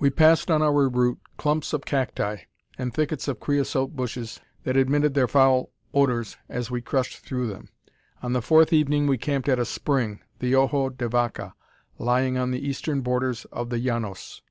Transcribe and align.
We 0.00 0.10
passed 0.10 0.50
on 0.50 0.62
our 0.62 0.88
route 0.88 1.20
clumps 1.36 1.72
of 1.72 1.84
cacti, 1.84 2.38
and 2.76 2.92
thickets 2.92 3.28
of 3.28 3.38
creosote 3.38 3.94
bushes, 3.94 4.40
that 4.64 4.76
emitted 4.76 5.14
their 5.14 5.28
foul 5.28 5.70
odours 5.94 6.36
as 6.48 6.72
we 6.72 6.82
crushed 6.82 7.20
through 7.20 7.46
them. 7.46 7.68
On 8.20 8.32
the 8.32 8.42
fourth 8.42 8.72
evening 8.72 9.06
we 9.06 9.16
camped 9.16 9.48
at 9.48 9.60
a 9.60 9.64
spring, 9.64 10.18
the 10.40 10.56
Ojo 10.56 10.88
de 10.88 11.08
Vaca, 11.08 11.54
lying 12.00 12.36
on 12.36 12.50
the 12.50 12.66
eastern 12.66 13.00
borders 13.00 13.44
of 13.52 13.70
the 13.70 13.78
Llanos. 13.78 14.42